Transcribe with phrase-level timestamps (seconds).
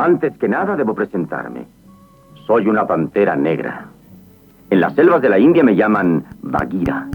[0.00, 1.66] Antes que nada debo presentarme.
[2.46, 3.84] Soy una pantera negra.
[4.70, 7.06] En las selvas de la India me llaman Bagheera.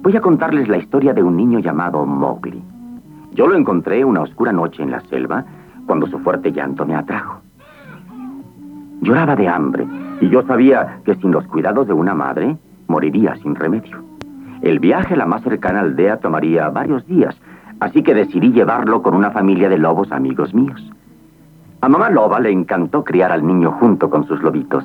[0.00, 2.62] Voy a contarles la historia de un niño llamado Mowgli.
[3.32, 5.44] Yo lo encontré una oscura noche en la selva
[5.88, 7.40] cuando su fuerte llanto me atrajo.
[9.00, 9.88] Lloraba de hambre
[10.20, 14.04] y yo sabía que sin los cuidados de una madre moriría sin remedio.
[14.62, 17.34] El viaje a la más cercana aldea tomaría varios días,
[17.80, 20.80] así que decidí llevarlo con una familia de lobos amigos míos.
[21.82, 24.84] A mamá loba le encantó criar al niño junto con sus lobitos,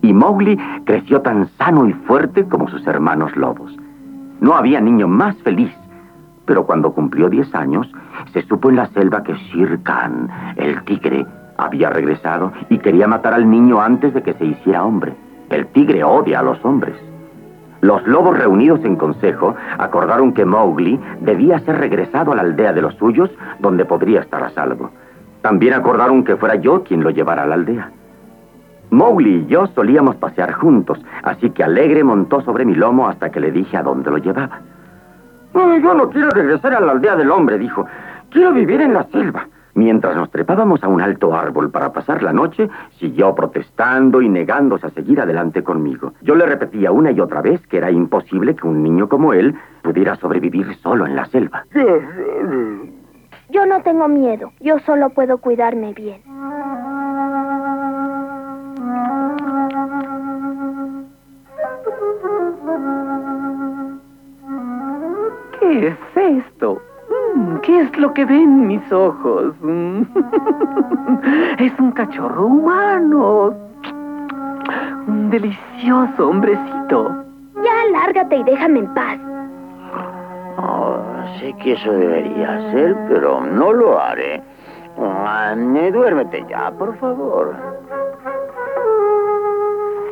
[0.00, 3.76] y Mowgli creció tan sano y fuerte como sus hermanos lobos.
[4.40, 5.72] No había niño más feliz,
[6.46, 7.90] pero cuando cumplió 10 años,
[8.32, 11.26] se supo en la selva que Shere Khan, el tigre,
[11.58, 15.14] había regresado y quería matar al niño antes de que se hiciera hombre.
[15.50, 16.96] El tigre odia a los hombres.
[17.80, 22.82] Los lobos reunidos en consejo acordaron que Mowgli debía ser regresado a la aldea de
[22.82, 24.90] los suyos, donde podría estar a salvo.
[25.42, 27.90] También acordaron que fuera yo quien lo llevara a la aldea.
[28.90, 33.40] Mowgli y yo solíamos pasear juntos, así que Alegre montó sobre mi lomo hasta que
[33.40, 34.60] le dije a dónde lo llevaba.
[35.54, 37.86] yo no quiero regresar a la aldea del hombre, dijo.
[38.30, 39.46] Quiero vivir en la selva.
[39.74, 42.68] Mientras nos trepábamos a un alto árbol para pasar la noche,
[42.98, 46.12] siguió protestando y negándose a seguir adelante conmigo.
[46.22, 49.54] Yo le repetía una y otra vez que era imposible que un niño como él
[49.82, 51.64] pudiera sobrevivir solo en la selva.
[53.50, 56.22] Yo no tengo miedo, yo solo puedo cuidarme bien.
[65.58, 66.80] ¿Qué es esto?
[67.34, 69.54] Mm, ¿Qué es lo que ven mis ojos?
[69.60, 70.02] Mm.
[71.58, 73.54] Es un cachorro humano.
[75.08, 77.24] Un delicioso hombrecito.
[77.56, 79.18] Ya, lárgate y déjame en paz.
[80.58, 80.96] Oh,
[81.38, 84.42] sé que eso debería hacer, pero no lo haré.
[84.98, 87.54] Ah, duérmete ya, por favor.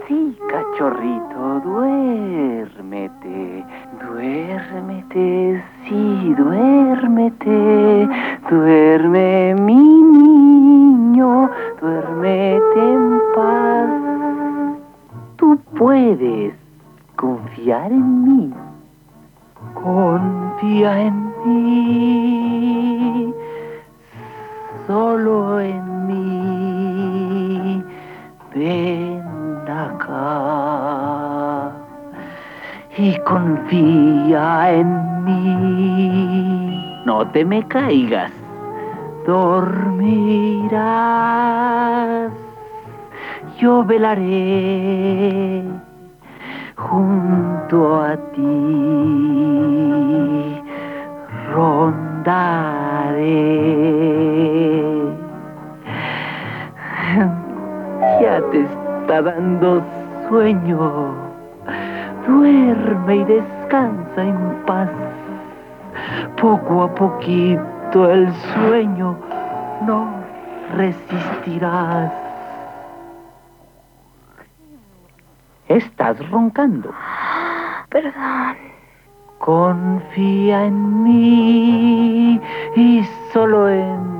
[0.07, 3.65] Sí, cachorrito, duérmete.
[4.01, 8.09] Duérmete, sí, duérmete.
[8.51, 11.51] Duerme, mi niño.
[11.81, 13.91] Duérmete en paz.
[15.37, 16.55] Tú puedes
[17.17, 18.55] confiar en mí.
[19.83, 23.35] Confía en mí.
[24.87, 27.85] Solo en mí.
[28.55, 29.23] Ven
[29.69, 31.19] acá
[32.99, 37.03] y confía en mí.
[37.05, 38.33] No te me caigas,
[39.27, 40.73] dormirás.
[43.61, 45.63] Yo velaré
[46.79, 48.53] junto a ti,
[51.53, 52.39] rondaré.
[58.21, 59.83] Ya te está dando
[60.29, 61.15] sueño.
[62.27, 64.91] Duerme y descansa en paz.
[66.41, 69.17] Poco a poquito el sueño
[69.87, 70.07] no
[70.77, 72.28] resistirás.
[75.69, 76.93] Estás roncando.
[77.91, 78.57] Perdón.
[79.39, 82.41] Confía en mí
[82.75, 84.19] y solo en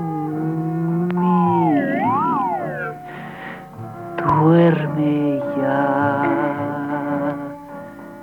[4.39, 7.35] Duerme ya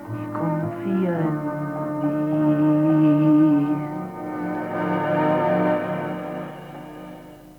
[0.09, 1.35] y confía en
[2.01, 3.75] mí.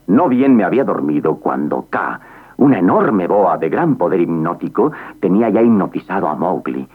[0.08, 2.20] No bien me había dormido cuando K,
[2.58, 6.86] una enorme boa de gran poder hipnótico, tenía ya hipnotizado a Mowgli.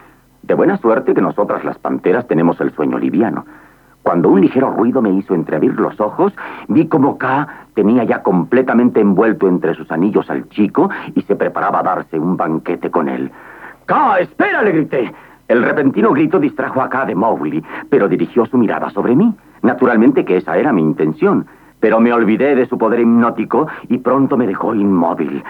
[0.42, 3.44] De buena suerte que nosotras las panteras tenemos el sueño liviano.
[4.02, 6.34] Cuando un ligero ruido me hizo entreabrir los ojos,
[6.68, 11.80] vi como K tenía ya completamente envuelto entre sus anillos al chico y se preparaba
[11.80, 13.30] a darse un banquete con él.
[13.86, 14.62] ¡K, espera!
[14.62, 15.14] le grité.
[15.48, 19.34] El repentino grito distrajo a K de Mowgli, pero dirigió su mirada sobre mí.
[19.62, 21.46] Naturalmente que esa era mi intención,
[21.84, 25.44] pero me olvidé de su poder hipnótico y pronto me dejó inmóvil.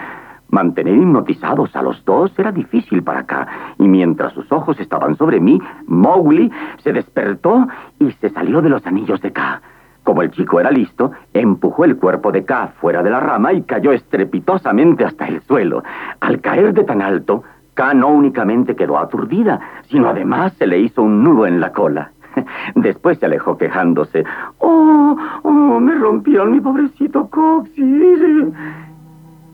[0.51, 3.47] Mantener hipnotizados a los dos era difícil para K,
[3.79, 7.69] y mientras sus ojos estaban sobre mí, Mowgli se despertó
[8.01, 9.63] y se salió de los anillos de K.
[10.03, 13.63] Como el chico era listo, empujó el cuerpo de K fuera de la rama y
[13.63, 15.85] cayó estrepitosamente hasta el suelo.
[16.19, 17.45] Al caer de tan alto,
[17.75, 22.11] K no únicamente quedó aturdida, sino además se le hizo un nudo en la cola.
[22.75, 24.25] Después se alejó quejándose.
[24.59, 28.53] ¡Oh, oh, me rompieron mi pobrecito coxis!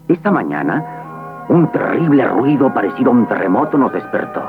[0.09, 4.43] Esta mañana, un terrible ruido parecido a un terremoto nos despertó.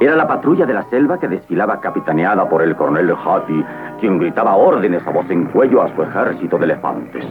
[0.00, 3.64] Era la patrulla de la selva que desfilaba capitaneada por el coronel Hattie,
[4.00, 7.26] quien gritaba órdenes a voz en cuello a su ejército de elefantes.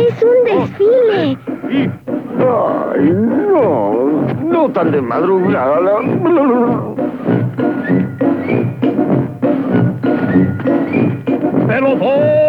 [0.00, 1.38] Es un desfile.
[2.38, 5.98] Ay, no, no tan de madrugada.
[11.66, 12.39] Pelotón.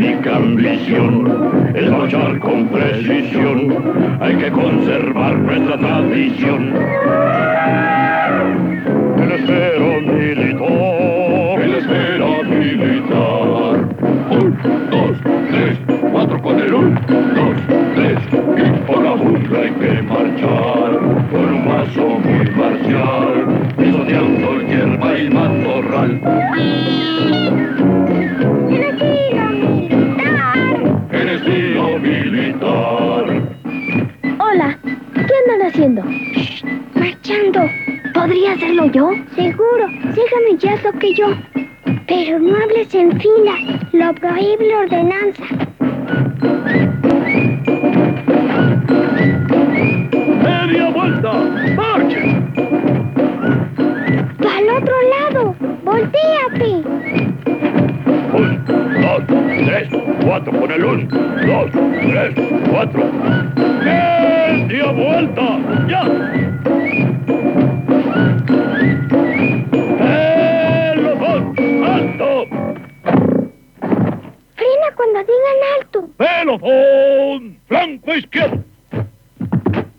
[0.00, 4.18] Única ambición es marchar con precisión.
[4.18, 6.74] Hay que conservar nuestra tradición.
[9.22, 11.60] El esfero militar.
[11.60, 13.76] El esfero militar.
[14.30, 14.56] Un,
[14.90, 15.16] dos,
[15.50, 15.78] tres,
[16.10, 17.56] cuatro con el un, dos,
[17.94, 18.18] tres.
[18.56, 20.98] Y por la jungla hay que marchar
[21.30, 23.29] con un paso muy marcial,
[64.90, 65.86] ¡Media vuelta!
[65.88, 66.02] ¡Ya!
[70.96, 71.54] ¡Pelotón!
[71.84, 72.46] ¡Alto!
[74.56, 75.98] Frena cuando digan alto.
[76.16, 77.58] ¡Pelotón!
[77.68, 78.64] ¡Flanco izquierdo!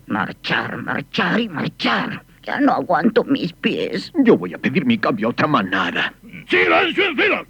[0.06, 2.22] Marchar, marchar y marchar.
[2.42, 4.12] Ya no aguanto mis pies.
[4.24, 6.12] Yo voy a pedir mi cambio a otra manada.
[6.48, 7.46] ¡Silencio en fila!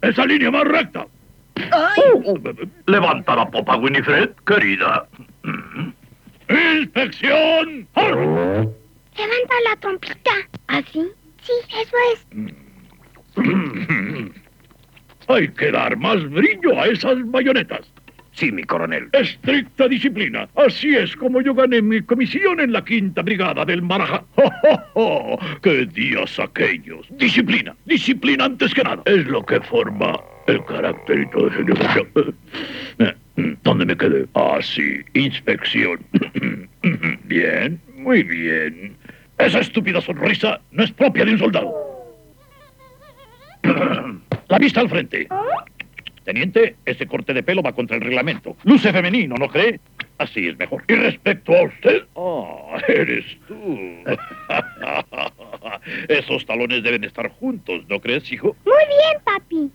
[0.00, 1.06] ¡Esa línea más recta!
[2.86, 5.06] Levanta la popa, Winifred, querida.
[6.48, 7.86] ¡Inspección!
[7.96, 10.30] Levanta la trompita.
[10.68, 11.02] ¿Así?
[11.42, 12.26] Sí, eso es.
[15.28, 17.92] Hay que dar más brillo a esas bayonetas.
[18.32, 19.08] Sí, mi coronel.
[19.12, 20.48] Estricta disciplina.
[20.56, 24.24] Así es como yo gané mi comisión en la quinta brigada del Marajá.
[24.36, 25.38] ¡Oh, oh, oh!
[25.62, 27.06] ¡Qué días aquellos!
[27.10, 27.76] Disciplina.
[27.84, 29.02] Disciplina antes que nada.
[29.04, 32.08] Es lo que forma el carácter y todo ese negocio.
[32.98, 34.26] Eh, ¿Dónde me quedé?
[34.34, 35.00] Ah, sí.
[35.14, 36.00] Inspección.
[37.24, 37.80] Bien.
[37.96, 38.96] Muy bien.
[39.38, 41.72] Esa estúpida sonrisa no es propia de un soldado.
[44.48, 45.28] La vista al frente.
[46.24, 48.56] Teniente, ese corte de pelo va contra el reglamento.
[48.64, 49.80] Luce femenino, ¿no cree?
[50.18, 50.84] Así es mejor.
[50.88, 53.78] Y respecto a usted, ah, eres tú.
[56.08, 58.56] Esos talones deben estar juntos, ¿no crees, hijo?
[58.64, 59.70] Muy bien, papi.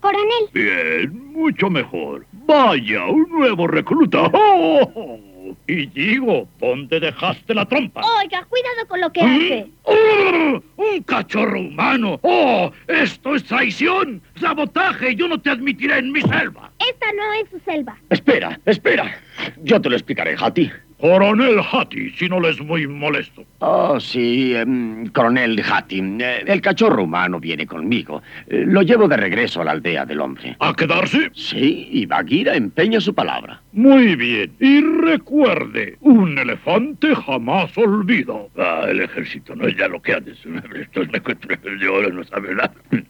[0.00, 2.24] Coronel, Bien, mucho mejor.
[2.50, 4.28] Vaya, un nuevo recluta.
[4.32, 5.20] ¡Oh!
[5.68, 8.00] Y digo, ¿dónde dejaste la trompa?
[8.00, 9.66] oiga, cuidado con lo que hace.
[9.84, 10.60] ¡Oh!
[10.74, 12.18] ¡Un cachorro humano!
[12.22, 12.72] ¡Oh!
[12.88, 14.20] ¡Esto es traición!
[14.34, 15.14] ¡Sabotaje!
[15.14, 16.72] ¡Yo no te admitiré en mi selva!
[16.80, 17.96] Esta no es su selva.
[18.10, 19.16] Espera, espera.
[19.62, 20.72] Yo te lo explicaré, Hattie.
[21.00, 23.42] Coronel Hattie, si no le es muy molesto.
[23.60, 26.02] Oh, sí, em, coronel Hattie.
[26.20, 28.22] eh, el cachorro humano viene conmigo.
[28.48, 30.56] Eh, lo llevo de regreso a la aldea del hombre.
[30.60, 31.30] ¿A quedarse?
[31.32, 33.62] Sí, y Bagheera empeña su palabra.
[33.72, 34.52] Muy bien.
[34.60, 38.34] Y recuerde, un elefante jamás olvida.
[38.58, 40.38] Ah, el ejército no es ya lo que antes.
[40.80, 42.74] Esto es de oro, no sabe nada.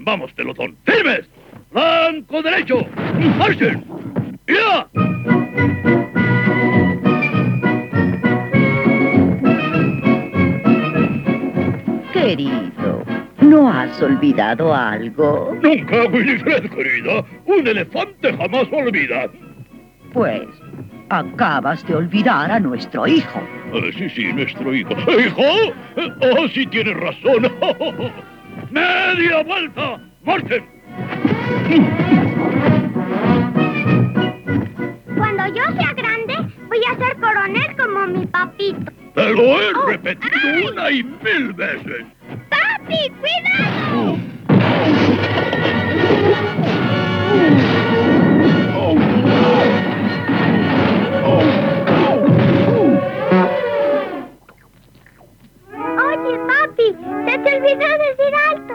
[0.00, 0.76] Vamos, pelotón.
[0.84, 1.26] ¡Firmes!
[1.72, 2.86] ¡Blanco derecho!
[3.38, 3.84] ¡Marchen!
[4.46, 5.99] ¡Ya!
[12.34, 13.02] Querido,
[13.40, 15.52] ¿no has olvidado algo?
[15.60, 17.24] Nunca, Winifred, querida.
[17.46, 19.28] Un elefante jamás olvida.
[20.12, 20.42] Pues,
[21.08, 23.40] acabas de olvidar a nuestro hijo.
[23.74, 24.90] Ah, sí, sí, nuestro hijo.
[25.10, 25.42] ¿Hijo?
[26.20, 27.50] Oh, sí, tienes razón.
[28.70, 30.00] ¡Media vuelta!
[30.24, 30.64] ¡Marchen!
[35.16, 36.34] Cuando yo sea grande,
[36.68, 38.92] voy a ser coronel como mi papito.
[39.16, 40.62] Te lo he Oh, repetido ay.
[40.72, 42.04] una y mil veces.
[42.90, 44.18] ¡Papi, cuidado!
[56.02, 56.88] Oye, papi,
[57.26, 58.74] se te olvidó decir alto.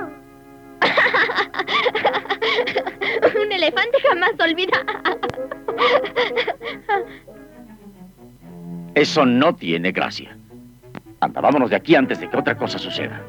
[3.41, 4.79] Un elefante jamás olvida.
[8.95, 10.37] Eso no tiene gracia.
[11.19, 13.21] Anda, vámonos de aquí antes de que otra cosa suceda.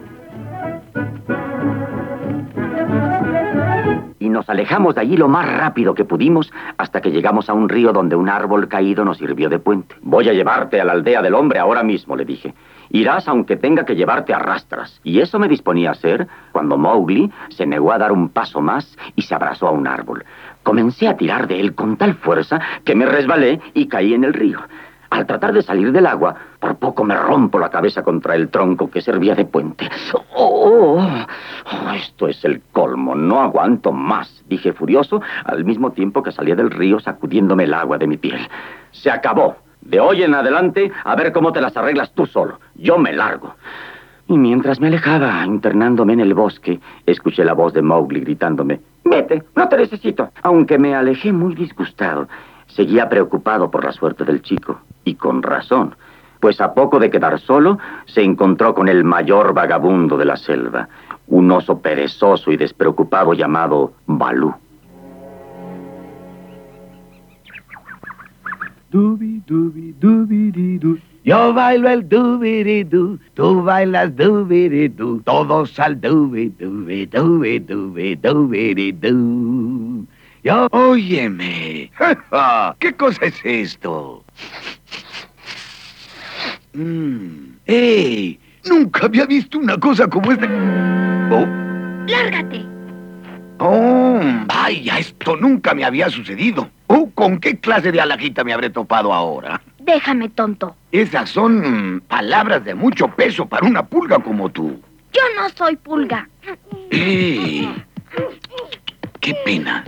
[4.37, 7.91] Nos alejamos de allí lo más rápido que pudimos hasta que llegamos a un río
[7.91, 9.95] donde un árbol caído nos sirvió de puente.
[10.03, 12.55] Voy a llevarte a la aldea del hombre ahora mismo, le dije.
[12.91, 15.01] Irás aunque tenga que llevarte a rastras.
[15.03, 18.97] Y eso me disponía a hacer cuando Mowgli se negó a dar un paso más
[19.15, 20.23] y se abrazó a un árbol.
[20.63, 24.35] Comencé a tirar de él con tal fuerza que me resbalé y caí en el
[24.35, 24.61] río.
[25.11, 28.91] Al tratar de salir del agua, por poco me rompo la cabeza contra el tronco
[28.91, 29.89] que servía de puente.
[30.35, 30.99] ¡Oh!
[30.99, 33.15] oh, esto es el colmo.
[33.15, 37.99] No aguanto más, dije furioso, al mismo tiempo que salía del río sacudiéndome el agua
[37.99, 38.49] de mi piel.
[38.91, 39.57] Se acabó.
[39.81, 42.59] De hoy en adelante, a ver cómo te las arreglas tú solo.
[42.75, 43.55] Yo me largo.
[44.27, 49.45] Y mientras me alejaba, internándome en el bosque, escuché la voz de Mowgli gritándome, Vete,
[49.55, 50.31] no te necesito.
[50.43, 52.27] Aunque me alejé muy disgustado,
[52.77, 55.95] seguía preocupado por la suerte del chico, y con razón,
[56.41, 60.89] pues a poco de quedar solo, se encontró con el mayor vagabundo de la selva,
[61.27, 64.55] un oso perezoso y despreocupado llamado Balú.
[68.91, 70.79] Dubi, dubi, dubi,
[71.25, 74.13] Yo bailo el tú bailas
[75.25, 77.33] todos al dubi-di-du.
[80.47, 81.91] Yo, óyeme,
[82.79, 84.25] ¿qué cosa es esto?
[86.73, 87.57] Mm.
[87.67, 88.39] ¡Ey!
[88.65, 90.47] Nunca había visto una cosa como esta.
[91.33, 91.49] Oh.
[92.07, 92.65] ¡Lárgate!
[93.59, 96.71] Oh, vaya, esto nunca me había sucedido.
[96.87, 99.61] Oh, ¿con qué clase de alajita me habré topado ahora?
[99.81, 100.77] Déjame, tonto.
[100.93, 104.81] Esas son palabras de mucho peso para una pulga como tú.
[105.13, 106.29] Yo no soy pulga.
[106.93, 107.85] ¡Ey!
[109.19, 109.83] ¡Qué pena!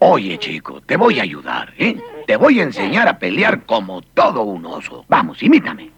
[0.00, 1.96] Oye, chico, te voy a ayudar, ¿eh?
[2.26, 5.04] Te voy a enseñar a pelear como todo un oso.
[5.08, 5.90] Vamos, imítame.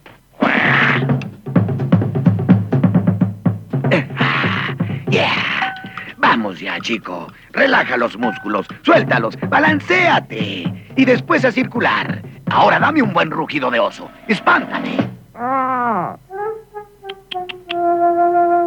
[5.09, 5.75] Yeah.
[6.17, 7.27] Vamos ya, chico.
[7.51, 10.85] Relaja los músculos, suéltalos, balanceate.
[10.95, 12.23] Y después a circular.
[12.49, 14.09] Ahora dame un buen rugido de oso.
[14.27, 14.97] Espántame.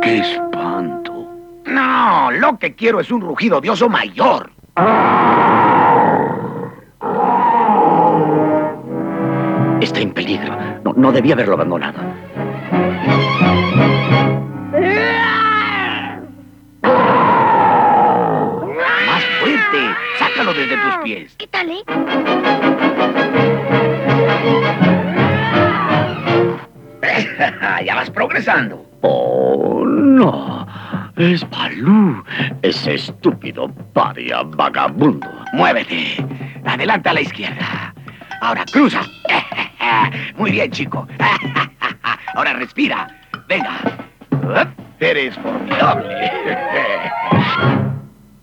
[0.03, 1.29] ¡Qué espanto!
[1.65, 4.54] No, lo que quiero es un rugido de oso mayor.
[4.77, 4.87] Está
[10.01, 10.57] en peligro.
[10.83, 12.01] No, no debía haberlo abandonado.
[19.07, 19.95] Más fuerte.
[20.19, 21.37] Sácalo desde tus pies.
[21.37, 21.85] ¿Qué tal, eh?
[27.87, 28.85] ya vas progresando.
[29.03, 30.64] Oh, no.
[31.17, 32.25] Es Balú,
[32.63, 35.29] ese estúpido paria vagabundo.
[35.53, 36.17] Muévete.
[36.65, 37.95] Adelante a la izquierda.
[38.41, 39.03] Ahora cruza.
[40.37, 41.07] Muy bien, chico.
[42.35, 43.07] Ahora respira.
[43.49, 43.79] Venga.
[44.99, 46.31] Eres formidable.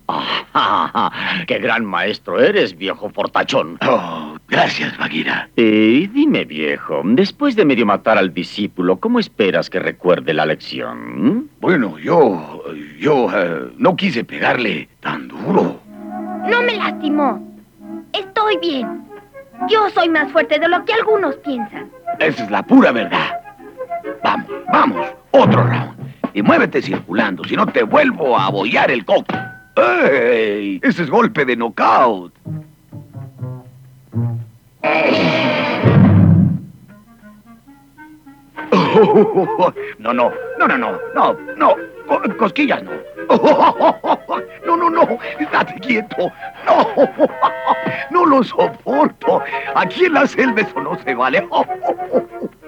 [1.46, 3.78] ¡Qué gran maestro eres, viejo fortachón!
[3.86, 5.48] Oh, gracias, Bagheera.
[5.56, 11.48] Y dime, viejo, después de medio matar al discípulo, ¿cómo esperas que recuerde la lección?
[11.60, 12.62] Bueno, yo...
[12.98, 15.80] yo eh, no quise pegarle tan duro.
[16.48, 17.40] No me lastimó.
[18.12, 19.04] Estoy bien.
[19.68, 21.88] Yo soy más fuerte de lo que algunos piensan.
[22.18, 23.38] Esa es la pura verdad.
[24.24, 25.06] Vamos, vamos.
[25.30, 25.94] Otro round.
[26.34, 29.34] Y muévete circulando, si no te vuelvo a abollar el coco.
[29.76, 30.80] ¡Ey!
[30.82, 32.32] Ese es golpe de knockout.
[39.98, 41.76] No, no, no, no, no, no, no,
[42.06, 42.90] Co- cosquillas no.
[44.66, 45.02] No, no, no,
[45.38, 46.30] estate quieto.
[46.66, 46.86] No,
[48.10, 49.42] no lo soporto.
[49.74, 51.46] Aquí en la selva eso no se vale.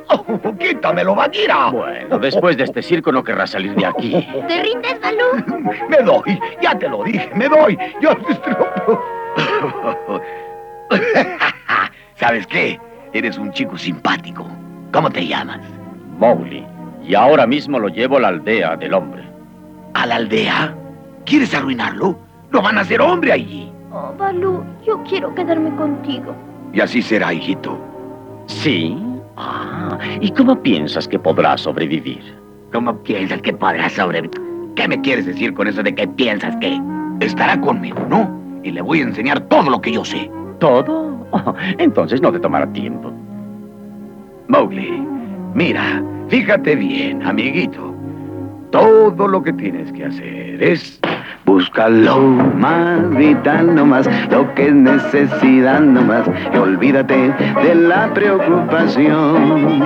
[0.58, 1.70] Quítamelo, Bagheera.
[1.70, 4.26] Bueno, después de este circo no querrás salir de aquí.
[4.48, 5.70] ¿Te rindes, Balú?
[5.88, 7.78] Me doy, ya te lo dije, me doy.
[8.00, 8.10] Yo...
[12.16, 12.78] ¿Sabes qué?
[13.12, 14.46] Eres un chico simpático.
[14.92, 15.60] ¿Cómo te llamas?
[16.18, 16.64] Mowgli.
[17.02, 19.24] Y ahora mismo lo llevo a la aldea del hombre.
[19.94, 20.74] ¿A la aldea?
[21.24, 22.18] ¿Quieres arruinarlo?
[22.50, 23.72] Lo van a hacer hombre allí.
[23.92, 26.34] Oh, Balú, yo quiero quedarme contigo.
[26.72, 27.78] Y así será, hijito.
[28.46, 28.96] ¿Sí?
[29.36, 32.22] Ah, ¿y cómo piensas que podrás sobrevivir?
[32.72, 34.40] ¿Cómo piensas que podrás sobrevivir?
[34.76, 36.80] ¿Qué me quieres decir con eso de que piensas que?
[37.20, 38.40] Estará conmigo, ¿no?
[38.62, 40.30] Y le voy a enseñar todo lo que yo sé.
[40.58, 41.14] ¿Todo?
[41.30, 43.12] Oh, entonces no te tomará tiempo.
[44.48, 45.04] Mowgli,
[45.54, 47.93] mira, fíjate bien, amiguito.
[48.74, 50.98] Todo lo que tienes que hacer es
[51.44, 59.80] buscar lo más vital nomás, lo que es necesidad nomás, y olvídate de la preocupación.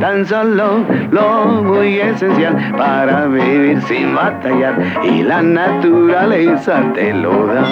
[0.00, 0.78] Tan solo
[1.10, 7.64] lo muy esencial para vivir sin batallar, y la naturaleza te lo da.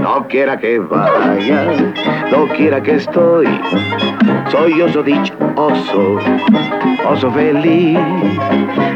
[0.00, 1.66] No quiera que vaya,
[2.30, 3.46] no quiera que estoy,
[4.50, 6.18] soy oso dichoso,
[7.08, 7.98] oso feliz.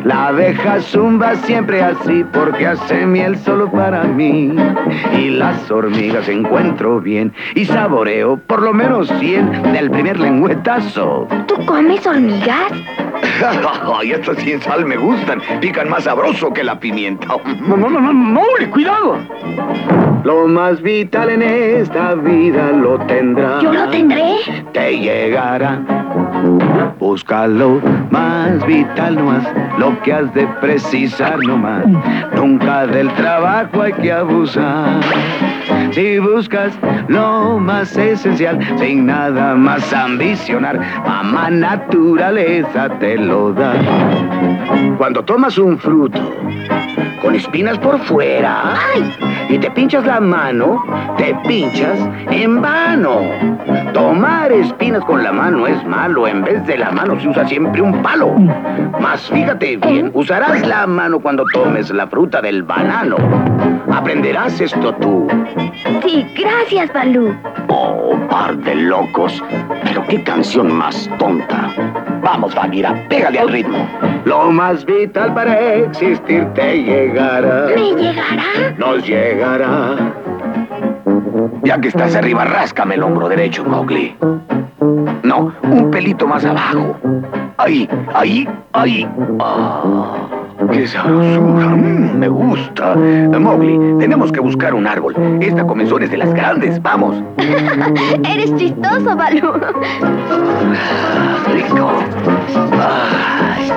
[0.05, 4.55] La abeja zumba siempre así porque hace miel solo para mí.
[5.19, 11.27] Y las hormigas encuentro bien y saboreo por lo menos 100 del primer lengüetazo.
[11.47, 12.73] ¿Tú comes hormigas?
[13.99, 15.41] Ay, estas sin sal me gustan.
[15.61, 17.27] Pican más sabroso que la pimienta.
[17.67, 19.19] No, no, no, no, cuidado.
[20.25, 23.63] Lo más vital en esta vida lo tendrás.
[23.63, 24.37] ¿Yo lo tendré?
[24.73, 25.81] Te llegará.
[26.99, 27.81] Búscalo
[28.11, 29.47] más vital nomás,
[29.79, 31.85] lo que has de precisar nomás.
[32.35, 35.01] Nunca del trabajo hay que abusar.
[35.97, 43.73] Si buscas lo más esencial, sin nada más ambicionar, mamá naturaleza te lo da.
[44.99, 46.21] Cuando tomas un fruto
[47.23, 48.75] con espinas por fuera
[49.49, 50.85] y te pinchas la mano,
[51.17, 51.99] te pinchas
[52.31, 53.23] en vano.
[53.95, 57.81] Tomar espinas con la mano es malo, en vez de la mano se usa siempre
[57.81, 58.37] un palo.
[59.23, 63.17] Fíjate bien, usarás la mano cuando tomes la fruta del banano.
[63.93, 65.27] Aprenderás esto tú.
[66.05, 67.35] Sí, gracias, Balú.
[67.69, 69.43] Oh, par de locos.
[69.85, 71.73] Pero qué canción más tonta.
[72.23, 73.89] Vamos, Bagheera, pégale al ritmo.
[74.25, 77.67] Lo más vital para existir te llegará.
[77.75, 78.75] ¿Me llegará?
[78.77, 79.97] Nos llegará.
[81.63, 84.17] Ya que estás arriba, ráscame el hombro derecho, Mowgli.
[85.23, 86.97] No, un pelito más abajo.
[87.59, 89.09] Ahí, ahí, ahí.
[89.41, 90.29] Ah,
[90.71, 91.69] ¡Qué sabrosura!
[91.69, 92.95] Mm, me gusta.
[92.95, 95.15] Mowgli, tenemos que buscar un árbol.
[95.41, 96.81] Esta comenzón es de las grandes.
[96.83, 97.17] Vamos.
[98.29, 99.53] Eres chistoso, Balú.
[100.03, 101.93] Ah, rico.
[102.73, 103.73] Ay.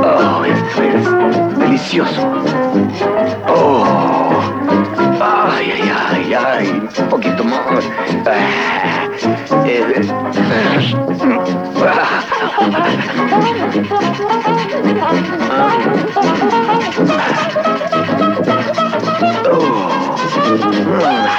[0.00, 2.22] Oh, esto es delicioso.
[3.48, 4.40] Oh.
[5.20, 7.58] Ay, ay, ay, Un poquito más.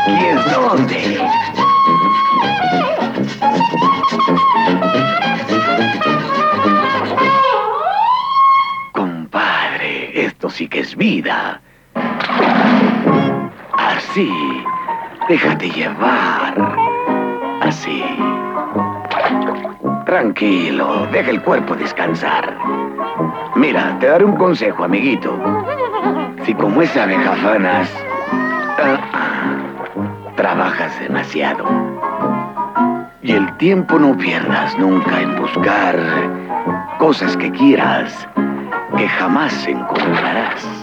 [0.08, 1.22] Aquí es donde.
[8.92, 11.62] Compadre, esto sí que es vida.
[13.74, 14.28] Así.
[15.30, 16.56] Déjate llevar.
[17.62, 18.04] Así.
[20.08, 22.58] Tranquilo, deja el cuerpo descansar.
[23.56, 25.40] Mira, te daré un consejo, amiguito.
[26.46, 27.94] Si como esa abeja fanas,
[28.80, 29.58] ah,
[30.36, 31.64] trabajas demasiado.
[33.22, 35.96] Y el tiempo no pierdas nunca en buscar
[36.98, 38.28] cosas que quieras,
[38.98, 40.79] que jamás encontrarás.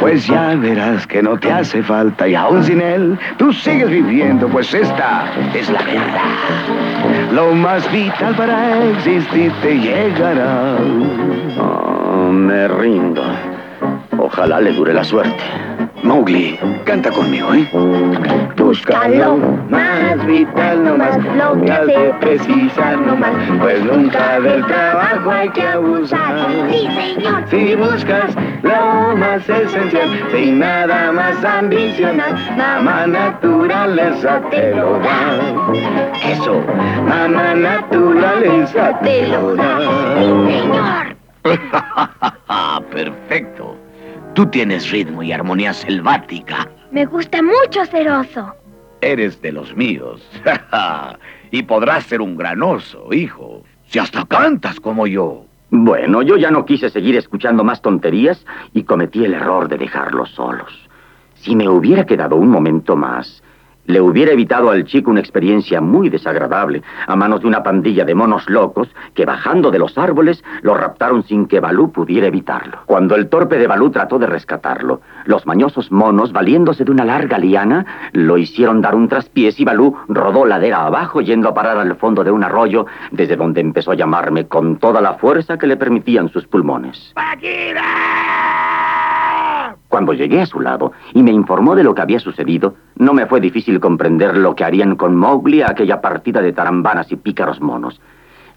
[0.00, 4.46] Pues ya verás que no te hace falta y aún sin él, tú sigues viviendo,
[4.48, 7.32] pues esta es la verdad.
[7.32, 10.76] Lo más vital para existir te llegará.
[11.58, 13.22] Oh, me rindo.
[14.18, 15.42] Ojalá le dure la suerte.
[16.06, 17.68] Mowgli, canta conmigo, ¿eh?
[18.56, 19.38] Búscalo
[19.68, 25.62] más vital nomás, lo que has de precisar nomás, pues nunca del trabajo hay que
[25.62, 26.46] abusar.
[26.70, 27.42] Sí, señor.
[27.50, 35.40] Si buscas lo más esencial, sin nada más ambicionar, mamá naturaleza te lo da.
[36.24, 36.62] Eso,
[37.08, 39.78] mamá naturaleza te lo da.
[40.46, 41.16] Señor.
[42.92, 43.75] Perfecto.
[44.36, 46.68] Tú tienes ritmo y armonía selvática.
[46.92, 48.54] Me gusta mucho ser oso.
[49.00, 50.28] Eres de los míos.
[51.50, 53.62] y podrás ser un gran oso, hijo.
[53.86, 55.46] Si hasta cantas como yo.
[55.70, 58.44] Bueno, yo ya no quise seguir escuchando más tonterías
[58.74, 60.86] y cometí el error de dejarlos solos.
[61.36, 63.42] Si me hubiera quedado un momento más,
[63.86, 68.14] le hubiera evitado al chico una experiencia muy desagradable a manos de una pandilla de
[68.14, 72.78] monos locos que bajando de los árboles lo raptaron sin que Balú pudiera evitarlo.
[72.86, 77.38] Cuando el torpe de Balú trató de rescatarlo, los mañosos monos, valiéndose de una larga
[77.38, 81.96] liana, lo hicieron dar un traspiés y Balú rodó ladera abajo yendo a parar al
[81.96, 85.76] fondo de un arroyo desde donde empezó a llamarme con toda la fuerza que le
[85.76, 87.12] permitían sus pulmones.
[89.96, 93.24] Cuando llegué a su lado y me informó de lo que había sucedido, no me
[93.24, 97.62] fue difícil comprender lo que harían con Mowgli a aquella partida de tarambanas y pícaros
[97.62, 97.98] monos.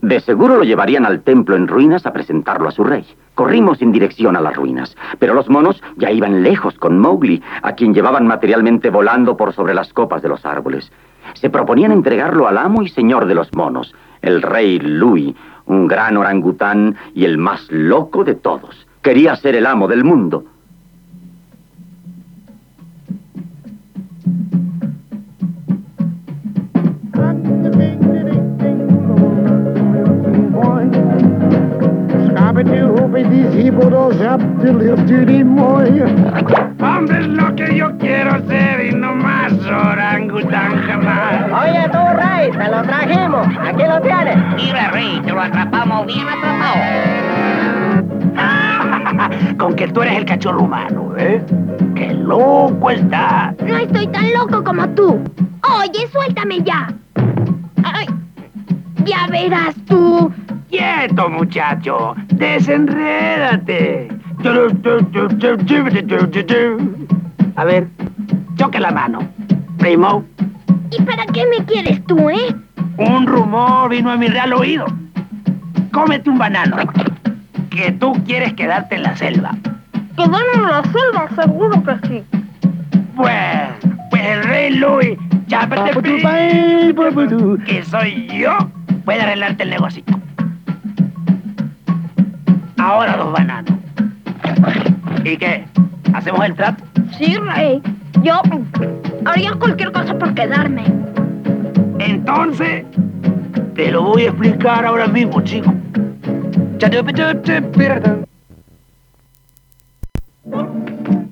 [0.02, 3.06] De seguro lo llevarían al templo en ruinas a presentarlo a su rey.
[3.36, 7.72] Corrimos en dirección a las ruinas, pero los monos ya iban lejos con Mowgli, a
[7.72, 10.92] quien llevaban materialmente volando por sobre las copas de los árboles.
[11.36, 15.34] Se proponían entregarlo al amo y señor de los monos, el rey Louis,
[15.68, 18.86] un gran orangután y el más loco de todos.
[19.02, 20.44] Quería ser el amo del mundo.
[36.82, 41.46] Hombre, es lo que yo quiero ser y no más orangután jamás.
[41.64, 43.48] Oye, tú, Rey, te lo trajimos.
[43.62, 44.38] Aquí lo tienes.
[44.56, 46.76] Mira, Rey, te lo atrapamos bien atrapado.
[49.58, 51.44] Con que tú eres el cachorro humano, ¿eh?
[51.96, 53.54] ¡Qué loco está!
[53.66, 55.20] No estoy tan loco como tú.
[55.80, 56.94] Oye, suéltame ya.
[57.84, 58.08] Ay,
[59.06, 60.32] ya verás tú.
[60.70, 62.16] ¡Quieto, muchacho!
[62.28, 64.08] ¡Desenrédate!
[67.56, 67.88] A ver,
[68.56, 69.20] choque la mano.
[69.78, 70.24] Primo,
[70.92, 72.56] ¿Y para qué me quieres tú, eh?
[72.98, 74.86] un rumor vino a mi real oído.
[75.92, 76.78] Cómete un banano.
[77.70, 79.56] Que tú quieres quedarte en la selva.
[80.16, 81.30] ¿Quedar en la selva?
[81.36, 82.24] Seguro que sí.
[83.16, 83.70] Bueno,
[84.10, 85.92] pues el rey Louis, chápate
[87.66, 88.58] que soy yo,
[89.06, 90.04] puede arreglarte el negocio.
[92.90, 93.72] Ahora dos bananos.
[95.24, 95.64] ¿Y qué?
[96.12, 96.84] ¿Hacemos el trato?
[97.20, 97.84] Sí, Rey.
[98.24, 98.42] Yo
[99.26, 100.86] haría cualquier cosa por quedarme.
[102.00, 102.86] Entonces,
[103.76, 105.72] te lo voy a explicar ahora mismo, chico.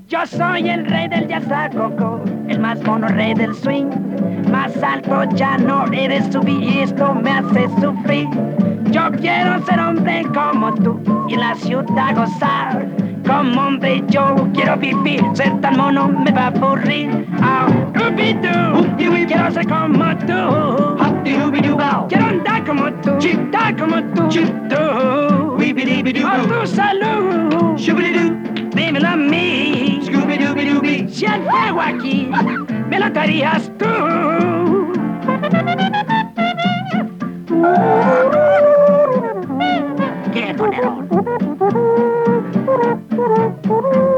[0.08, 3.90] Yo soy el rey del yazacoco, el más mono rey del swing.
[4.52, 8.28] Más alto ya no eres subir y esto me hace sufrir.
[9.66, 12.88] Ser hombre como tú y en la ciudad gozar.
[13.26, 17.28] Como hombre yo quiero vivir, ser tan mono me va a aburrir.
[17.42, 17.68] Ah,
[19.28, 20.34] quiero ser como tú.
[22.08, 23.12] Quiero andar como tú,
[23.52, 24.30] dar como tú.
[26.26, 27.76] A tu salud.
[28.76, 30.00] Dímelo a mí.
[31.10, 32.30] Si fuego aquí,
[32.90, 33.86] me lo darías tú.
[43.80, 44.17] Ooh.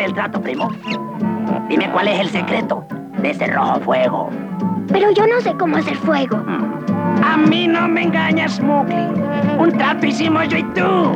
[0.00, 0.70] Parte del trato, primo.
[1.68, 2.84] Dime cuál es el secreto
[3.20, 4.30] de ese rojo fuego.
[4.88, 6.42] Pero yo no sé cómo hacer fuego.
[7.22, 9.06] A mí no me engañas, Mowgli.
[9.58, 11.12] Un trato hicimos yo y tú.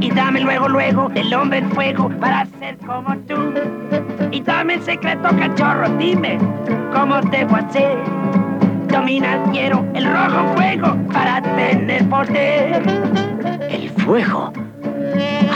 [0.00, 3.54] Y dame luego, luego el hombre en fuego para ser como tú.
[4.30, 6.38] Y dame el secreto, cachorro, dime
[6.92, 7.98] cómo debo hacer.
[8.88, 12.82] Dominar quiero el rojo fuego para tener poder.
[13.68, 14.52] El fuego.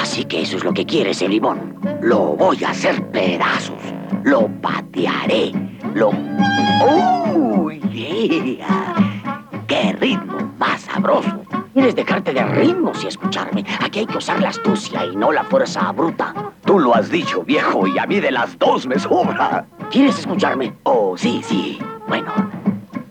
[0.01, 1.77] Así que eso es lo que quieres, el limón.
[2.01, 3.79] Lo voy a hacer pedazos.
[4.25, 5.53] Lo patearé.
[5.94, 6.11] Lo...
[6.81, 8.94] ¡Oh, yeah!
[9.66, 11.42] ¡Qué ritmo más sabroso!
[11.75, 13.64] Quieres dejarte de ritmos y escucharme.
[13.81, 16.35] Aquí hay que usar la astucia y no la fuerza bruta.
[16.64, 19.64] Tú lo has dicho, viejo, y a mí de las dos me sobra.
[19.90, 20.73] ¿Quieres escucharme?
[20.83, 21.79] Oh, sí, sí.
[22.09, 22.33] Bueno,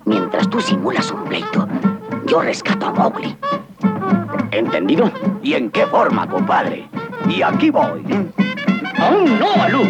[0.05, 1.67] mientras tú simulas un pleito,
[2.25, 3.37] yo rescato a Mowgli.
[4.51, 5.11] ¿Entendido?
[5.43, 6.87] ¿Y en qué forma, compadre?
[7.29, 8.03] Y aquí voy.
[8.99, 9.83] ¡Aún no, Alú!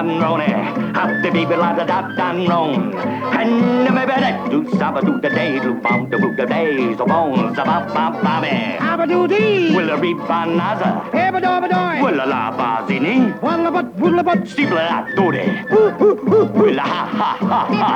[0.00, 0.50] dan rone.
[0.94, 2.94] Hop the baby la da da dan ron.
[3.38, 6.96] And the baby da do saba do the day do bom the boo the days
[6.96, 8.48] the bones the bop bop bobby.
[8.80, 9.74] Abba do dee.
[9.76, 10.90] Will a reap banaza.
[11.12, 12.02] Ebba do ba doy.
[12.04, 13.16] Will a la bazini.
[13.42, 14.48] Walla but walla but.
[14.48, 15.44] Steeple la do de.
[15.70, 17.90] Will a ha ha ha ha.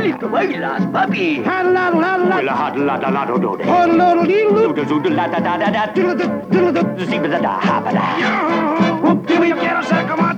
[0.00, 1.42] Lick away last puppy.
[1.42, 2.36] Ha la la la.
[2.38, 3.64] Will a ha la da la do do de.
[3.64, 4.72] Oh la do dee do.
[4.74, 5.86] Do do do la da da da da.
[5.92, 7.06] Do do do do do.
[7.06, 8.06] Steeple da da ha ba da.
[9.02, 10.29] Whoop dee wee get a sack of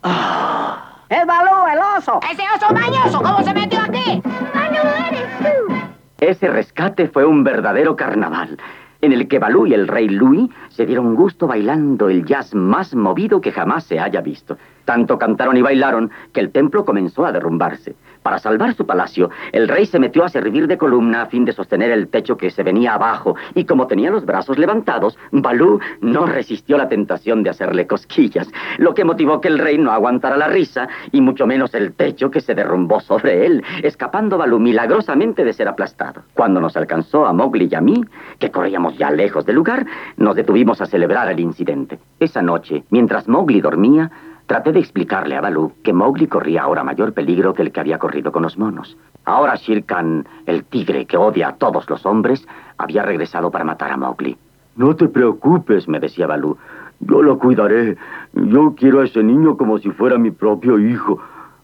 [0.03, 1.00] Ah.
[1.11, 2.21] ¡Es Balú, el oso!
[2.31, 3.21] ¡Ese oso mañoso!
[3.21, 4.21] ¿Cómo se metió aquí?
[4.55, 5.73] ¡Balú, eres tú!
[6.21, 8.57] Ese rescate fue un verdadero carnaval,
[9.01, 12.95] en el que Balú y el rey Louis se dieron gusto bailando el jazz más
[12.95, 14.57] movido que jamás se haya visto.
[14.85, 17.93] Tanto cantaron y bailaron que el templo comenzó a derrumbarse.
[18.23, 21.53] Para salvar su palacio, el rey se metió a servir de columna a fin de
[21.53, 26.27] sostener el techo que se venía abajo, y como tenía los brazos levantados, Balú no
[26.27, 30.47] resistió la tentación de hacerle cosquillas, lo que motivó que el rey no aguantara la
[30.47, 35.53] risa, y mucho menos el techo que se derrumbó sobre él, escapando Balú milagrosamente de
[35.53, 36.21] ser aplastado.
[36.35, 38.03] Cuando nos alcanzó a Mowgli y a mí,
[38.37, 39.85] que corríamos ya lejos del lugar,
[40.17, 41.99] nos detuvimos a celebrar el incidente.
[42.19, 44.11] Esa noche, mientras Mowgli dormía,
[44.51, 47.99] Traté de explicarle a Balú que Mowgli corría ahora mayor peligro que el que había
[47.99, 48.97] corrido con los monos.
[49.23, 52.45] Ahora Shere Khan, el tigre que odia a todos los hombres,
[52.77, 54.35] había regresado para matar a Mowgli.
[54.75, 56.57] No te preocupes, me decía Balú.
[56.99, 57.95] Yo lo cuidaré.
[58.33, 61.17] Yo quiero a ese niño como si fuera mi propio hijo.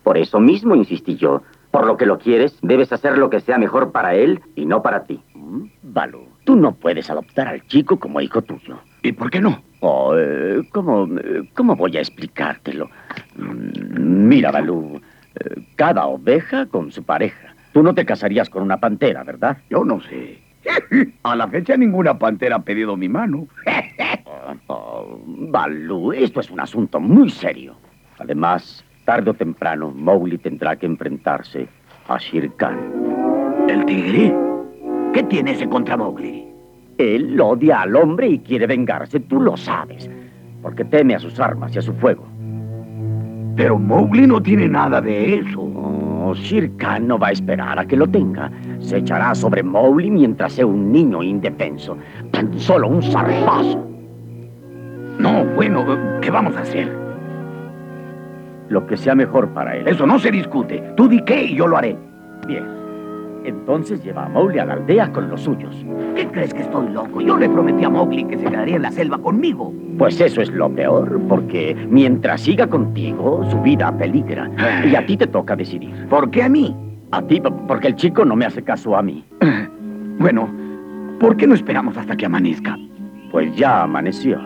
[0.04, 1.41] Por eso mismo insistí yo.
[1.71, 4.82] Por lo que lo quieres, debes hacer lo que sea mejor para él y no
[4.82, 5.21] para ti.
[5.84, 8.78] Balú, tú no puedes adoptar al chico como hijo tuyo.
[9.04, 9.62] ¿Y por qué no?
[9.80, 11.08] Oh, eh, ¿cómo,
[11.54, 12.90] ¿Cómo voy a explicártelo?
[13.36, 15.00] Mira, Balú,
[15.36, 17.56] eh, cada oveja con su pareja.
[17.74, 19.58] Tú no te casarías con una pantera, ¿verdad?
[19.70, 20.40] Yo no sé.
[21.24, 23.48] A la fecha ninguna pantera ha pedido mi mano.
[24.68, 27.76] Oh, Balú, esto es un asunto muy serio.
[28.18, 31.68] Además, tarde o temprano, Mowgli tendrá que enfrentarse
[32.08, 32.78] a Shere Khan.
[33.68, 34.34] ¿El tigre?
[35.14, 36.37] ¿Qué tiene ese contra Mowgli?
[36.98, 40.10] Él odia al hombre y quiere vengarse, tú lo sabes,
[40.62, 42.26] porque teme a sus armas y a su fuego.
[43.56, 45.62] Pero Mowgli no tiene nada de eso.
[45.62, 48.52] Oh, Shere Khan no va a esperar a que lo tenga.
[48.80, 51.98] Se echará sobre Mowgli mientras sea un niño indefenso.
[52.32, 53.84] Tan solo un zarpazo.
[55.20, 55.86] No, bueno,
[56.22, 56.92] ¿qué vamos a hacer?
[58.70, 59.88] Lo que sea mejor para él.
[59.88, 60.94] Eso no se discute.
[60.96, 61.98] Tú di qué y yo lo haré.
[62.48, 62.87] Bien.
[63.43, 65.76] Entonces lleva a Mowgli a la aldea con los suyos.
[66.15, 67.21] ¿Qué crees que estoy loco?
[67.21, 69.73] Yo le prometí a Mowgli que se quedaría en la selva conmigo.
[69.97, 74.50] Pues eso es lo peor, porque mientras siga contigo, su vida peligra.
[74.86, 76.08] Y a ti te toca decidir.
[76.10, 76.76] ¿Por qué a mí?
[77.12, 79.23] A ti, porque el chico no me hace caso a mí.
[80.19, 80.50] Bueno,
[81.19, 82.76] ¿por qué no esperamos hasta que amanezca?
[83.32, 84.39] Pues ya amaneció.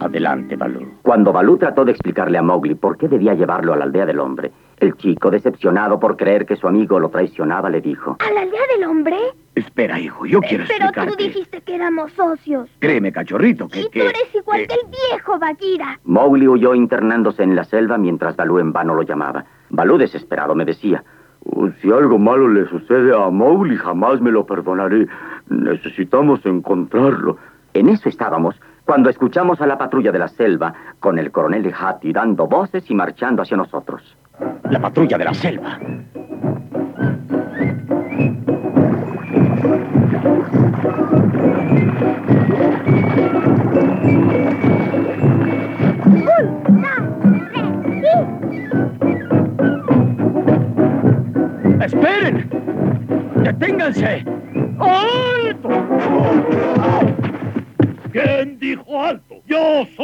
[0.00, 0.86] Adelante, Balú.
[1.02, 4.18] Cuando Balú trató de explicarle a Mowgli por qué debía llevarlo a la aldea del
[4.18, 8.16] hombre, el chico, decepcionado por creer que su amigo lo traicionaba, le dijo...
[8.18, 9.16] ¿A la aldea del hombre?
[9.54, 11.22] Espera, hijo, yo quiero Pero tú explicarte.
[11.24, 12.68] dijiste que éramos socios.
[12.78, 13.80] Créeme, cachorrito, que...
[13.80, 16.00] Y tú que- eres igual que- que el viejo Bagheera.
[16.04, 19.44] Mowgli huyó internándose en la selva mientras Balú en vano lo llamaba.
[19.70, 21.04] Balú, desesperado, me decía...
[21.44, 25.06] "Oh, si algo malo le sucede a Mowgli, jamás me lo perdonaré.
[25.48, 27.36] Necesitamos encontrarlo.
[27.74, 32.12] En eso estábamos cuando escuchamos a la patrulla de la selva con el coronel Hati
[32.12, 34.16] dando voces y marchando hacia nosotros.
[34.70, 35.78] La patrulla de la selva.
[51.82, 52.48] ¡Esperen!
[53.42, 54.24] ¡Deténganse!
[54.78, 55.68] ¡Alto!
[58.12, 59.29] ¿Quién dijo alto?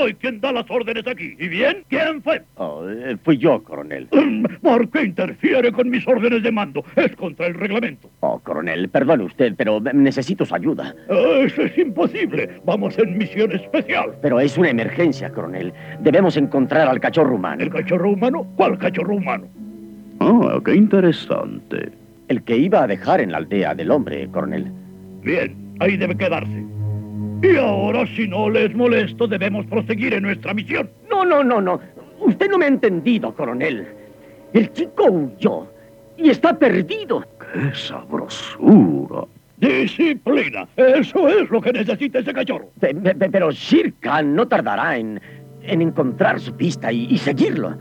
[0.07, 1.35] Soy quien da las órdenes aquí.
[1.37, 1.83] ¿Y bien?
[1.89, 2.41] ¿Quién fue?
[2.59, 4.07] Oh, eh, fui yo, coronel.
[4.63, 6.85] ¿Por qué interfiere con mis órdenes de mando?
[6.95, 8.09] Es contra el reglamento.
[8.21, 10.95] Oh, coronel, perdone usted, pero necesito su ayuda.
[11.09, 12.49] Eso es imposible.
[12.65, 14.13] Vamos en misión especial.
[14.23, 15.73] Pero es una emergencia, coronel.
[15.99, 17.65] Debemos encontrar al cachorro humano.
[17.65, 18.47] ¿El cachorro humano?
[18.55, 19.49] ¿Cuál cachorro humano?
[20.21, 21.91] Oh, qué interesante.
[22.29, 24.71] El que iba a dejar en la aldea del hombre, coronel.
[25.25, 26.76] Bien, ahí debe quedarse.
[27.43, 30.89] Y ahora, si no les molesto, debemos proseguir en nuestra misión.
[31.11, 31.81] No, no, no, no.
[32.21, 33.87] Usted no me ha entendido, coronel.
[34.53, 35.67] El chico huyó
[36.17, 37.25] y está perdido.
[37.53, 39.25] ¡Qué sabrosura!
[39.59, 40.67] Disciplina.
[40.77, 42.69] Eso es lo que necesita ese cachorro.
[42.81, 43.51] Pe- pe- pe- Pero
[44.01, 45.21] Khan no tardará en,
[45.63, 47.77] en encontrar su pista y, y seguirlo.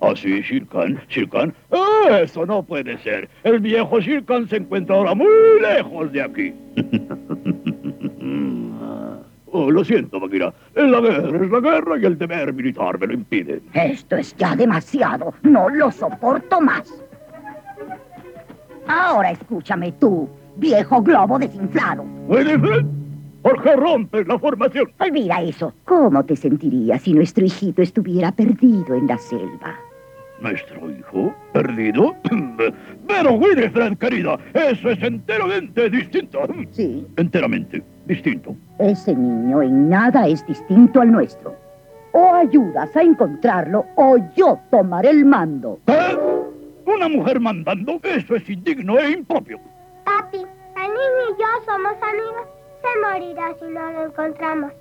[0.00, 1.00] ¿Así, Shirkan?
[1.08, 1.52] ¿Shirkan?
[1.72, 3.28] Ah, eso no puede ser.
[3.42, 5.26] El viejo Shirkan se encuentra ahora muy
[5.60, 6.54] lejos de aquí.
[9.52, 10.52] Oh, lo siento, Bagheera.
[10.74, 13.60] La guerra es la guerra y el deber militar me lo impide.
[13.72, 15.32] Esto es ya demasiado.
[15.42, 16.92] No lo soporto más.
[18.86, 22.04] Ahora escúchame tú, viejo globo desinflado.
[22.26, 22.86] Winifred,
[23.42, 24.90] ¿por qué rompes la formación?
[24.98, 25.72] Olvida eso.
[25.84, 29.78] ¿Cómo te sentirías si nuestro hijito estuviera perdido en la selva?
[30.40, 31.34] ¿Nuestro hijo?
[31.52, 32.14] ¿Perdido?
[33.08, 36.40] Pero, Winifred, querida, eso es enteramente distinto.
[36.70, 37.06] Sí.
[37.16, 37.82] Enteramente.
[38.08, 38.56] Distinto.
[38.78, 41.54] Ese niño en nada es distinto al nuestro.
[42.12, 45.78] O ayudas a encontrarlo o yo tomaré el mando.
[45.86, 46.18] ¿Qué?
[46.86, 48.00] ¿Una mujer mandando?
[48.02, 49.60] Eso es indigno e impropio.
[50.04, 52.48] Papi, el niño y yo somos amigos.
[52.82, 54.72] Se morirá si no lo encontramos.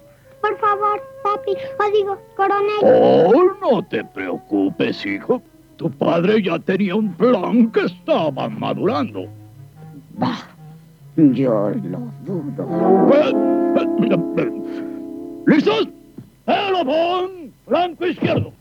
[0.41, 2.79] Por favor, papi, o digo, coronel.
[2.83, 5.41] Oh, no te preocupes, hijo.
[5.75, 9.25] Tu padre ya tenía un plan que estaba madurando.
[10.17, 10.56] Bah,
[11.17, 12.67] yo lo dudo.
[15.47, 15.87] ¿Listos?
[16.45, 18.53] Elobón, flanco izquierdo.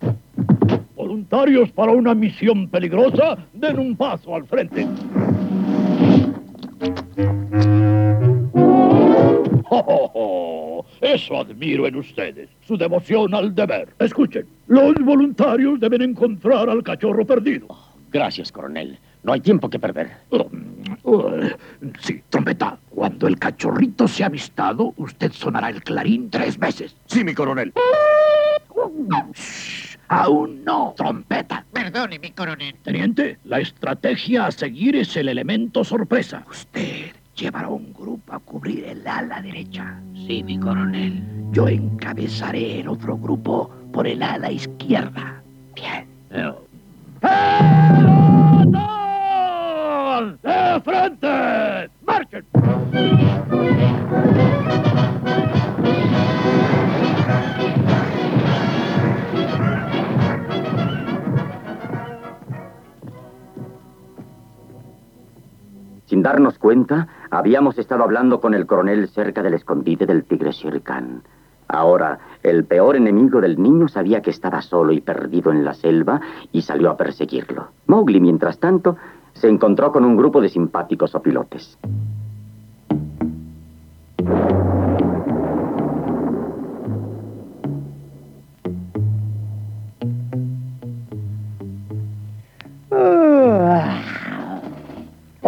[0.96, 4.86] Voluntarios para una misión peligrosa, den un paso al frente.
[9.68, 10.86] ¡Oh, oh, oh!
[11.00, 13.88] Eso admiro en ustedes, su devoción al deber.
[13.98, 17.66] Escuchen, los voluntarios deben encontrar al cachorro perdido.
[18.10, 18.98] Gracias, coronel.
[19.26, 20.18] No hay tiempo que perder.
[21.02, 21.48] Uh,
[22.00, 22.78] sí, trompeta.
[22.90, 26.94] Cuando el cachorrito sea avistado, usted sonará el clarín tres veces.
[27.06, 27.72] Sí, mi coronel.
[29.34, 31.66] Shh, aún no, trompeta.
[31.72, 32.76] Perdone, mi coronel.
[32.84, 36.46] Teniente, la estrategia a seguir es el elemento sorpresa.
[36.48, 40.00] Usted llevará un grupo a cubrir el ala derecha.
[40.14, 41.20] Sí, mi coronel.
[41.50, 45.42] Yo encabezaré el otro grupo por el ala izquierda.
[45.74, 46.06] Bien.
[46.28, 46.65] ¡Pelotón!
[66.26, 71.22] Darnos cuenta, habíamos estado hablando con el coronel cerca del escondite del tigre Shere Khan.
[71.68, 76.20] Ahora, el peor enemigo del niño sabía que estaba solo y perdido en la selva
[76.50, 77.68] y salió a perseguirlo.
[77.86, 78.96] Mowgli, mientras tanto,
[79.34, 81.78] se encontró con un grupo de simpáticos opilotes.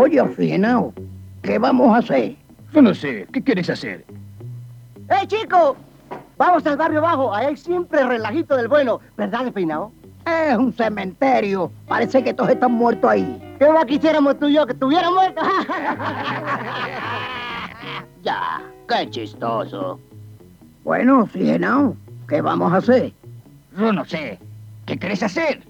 [0.00, 0.94] Oye, Ofigenao,
[1.42, 2.36] ¿qué vamos a hacer?
[2.72, 3.26] Yo no sé.
[3.32, 4.04] ¿Qué quieres hacer?
[5.10, 5.76] ¡Eh, chico!
[6.36, 9.90] Vamos al barrio bajo, ahí hay siempre relajito del bueno, ¿verdad, despeinado?
[10.24, 11.72] Es un cementerio.
[11.88, 13.56] Parece que todos están muertos ahí.
[13.58, 15.44] ¿Qué más quisiéramos tú y yo que estuvieran muertos?
[18.22, 19.98] Ya, qué chistoso.
[20.84, 21.96] bueno, Ofigenao,
[22.28, 23.12] ¿qué vamos a hacer?
[23.76, 24.38] Yo no sé.
[24.86, 25.62] ¿Qué querés hacer?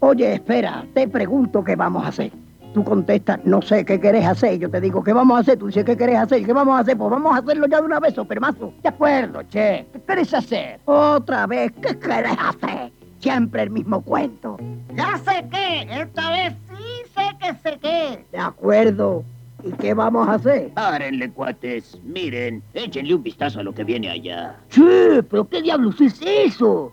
[0.00, 2.32] Oye, espera, te pregunto qué vamos a hacer.
[2.74, 4.58] Tú contestas, no sé qué querés hacer.
[4.58, 5.58] Yo te digo, ¿qué vamos a hacer?
[5.58, 6.44] Tú dices, ¿qué querés hacer?
[6.44, 6.96] ¿Qué vamos a hacer?
[6.96, 8.72] Pues vamos a hacerlo ya de una vez, permazo.
[8.82, 9.86] De acuerdo, che.
[9.92, 10.80] ¿Qué querés hacer?
[10.86, 12.90] Otra vez, ¿qué querés hacer?
[13.18, 14.56] Siempre el mismo cuento.
[14.94, 15.86] Ya sé qué.
[15.90, 18.24] Esta vez sí sé que sé qué.
[18.32, 19.22] De acuerdo.
[19.64, 20.70] ¿Y qué vamos a hacer?
[20.70, 22.00] Párenle, cuates.
[22.02, 24.56] Miren, échenle un vistazo a lo que viene allá.
[24.70, 26.92] Che, pero ¿qué diablos es eso?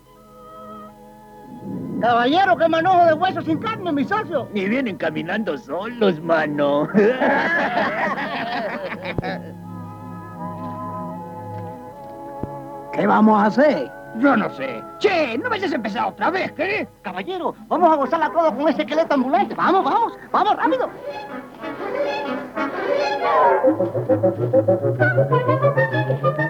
[2.02, 4.48] Caballero, qué manojo de huesos sin carne, mi socio.
[4.54, 6.88] Ni vienen caminando solos, mano.
[12.93, 13.91] ¿Qué vamos a hacer?
[14.17, 14.82] Yo no sé.
[15.00, 16.88] Che, no vayas a empezar otra vez, ¿querés?
[17.02, 19.54] Caballero, vamos a gozarla todo con ese esqueleto ambulante.
[19.56, 20.89] Vamos, vamos, vamos, rápido.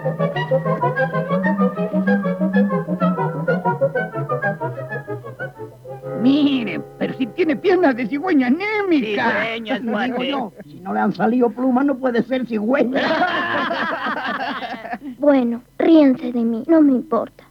[6.20, 9.30] Mire, pero si tiene piernas de cigüeña anémica.
[9.30, 13.00] Cigüeñas, Digo yo, si no le han salido plumas no puede ser cigüeña.
[15.18, 17.44] Bueno, ríense de mí, no me importa.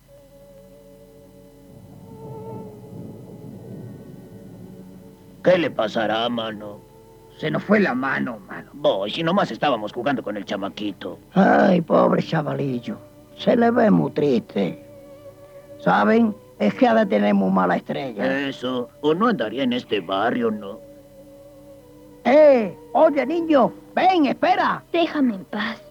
[5.43, 6.79] ¿Qué le pasará, mano?
[7.37, 8.69] Se nos fue la mano, mano.
[8.73, 11.17] Boy, si nomás estábamos jugando con el chamaquito.
[11.33, 12.97] Ay, pobre chavalillo.
[13.37, 14.83] Se le ve muy triste.
[15.79, 16.35] ¿Saben?
[16.59, 18.47] Es que ha de tener muy mala estrella.
[18.47, 20.77] Eso, o no andaría en este barrio, ¿no?
[22.25, 22.75] ¡Eh!
[22.93, 24.83] Oye, niño, ven, espera.
[24.91, 25.81] Déjame en paz.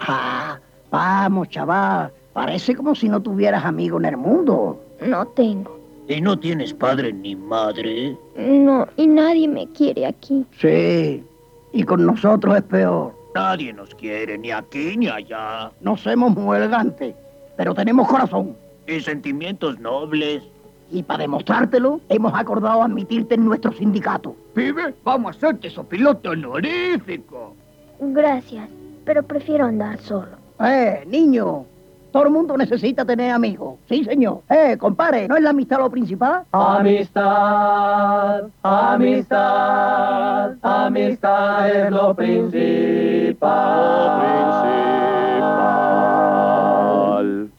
[0.00, 0.58] Ah,
[0.90, 2.10] vamos, chaval.
[2.32, 4.80] Parece como si no tuvieras amigo en el mundo.
[5.00, 5.78] No tengo.
[6.08, 8.16] ¿Y no tienes padre ni madre?
[8.36, 10.44] No, y nadie me quiere aquí.
[10.58, 11.24] Sí,
[11.72, 13.14] y con nosotros es peor.
[13.34, 15.70] Nadie nos quiere, ni aquí ni allá.
[15.80, 17.14] No somos muy elegantes,
[17.56, 18.56] pero tenemos corazón.
[18.86, 20.42] Y sentimientos nobles.
[20.90, 24.36] Y para demostrártelo, hemos acordado admitirte en nuestro sindicato.
[24.54, 27.54] Pibe, vamos a hacerte piloto honorífico.
[28.00, 28.68] Gracias,
[29.04, 30.36] pero prefiero andar solo.
[30.60, 31.64] Eh, niño,
[32.12, 33.76] todo el mundo necesita tener amigos.
[33.88, 34.42] Sí, señor.
[34.48, 36.44] Eh, compadre, ¿no es la amistad lo principal?
[36.52, 43.40] Amistad, amistad, amistad es lo principal.
[43.40, 44.64] tal.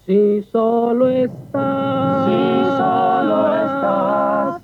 [0.05, 4.61] Si solo estás, Si solo estás,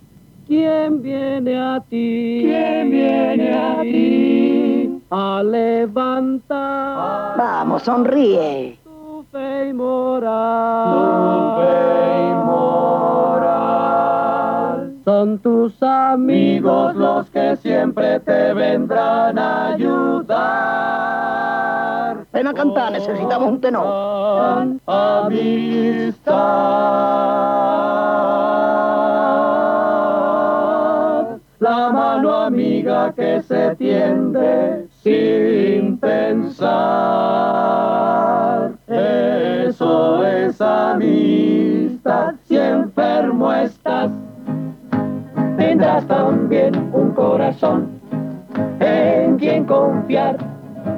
[0.48, 2.42] ¿quién viene a ti?
[2.46, 5.02] ¿quién viene a ti?
[5.10, 6.52] A levantar
[7.38, 8.78] Vamos, sonríe.
[8.84, 10.94] tu fe y moral.
[10.94, 12.71] Tu fe y moral.
[15.04, 21.02] Son tus Amigos los que siempre te vendrán a ayudar.
[22.32, 24.78] Ven a cantar, necesitamos un tenor.
[24.86, 26.32] Amistad.
[31.60, 36.72] La mano amiga que se tiende sin pensar.
[38.88, 42.36] Eso es amistad.
[42.48, 44.12] Si enfermo estás,
[45.82, 47.90] tendrás también un corazón
[48.80, 50.38] en quien confiar.